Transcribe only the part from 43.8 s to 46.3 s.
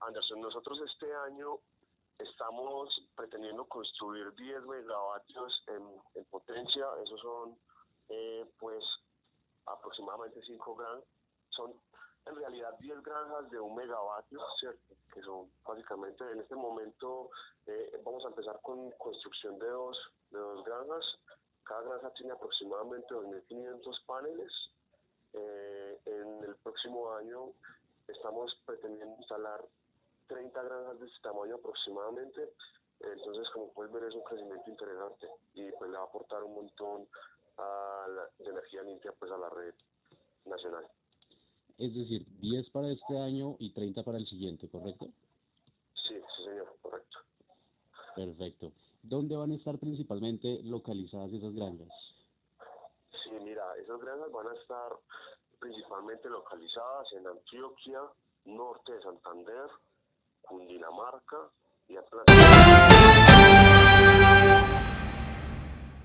para el siguiente, ¿correcto? Sí,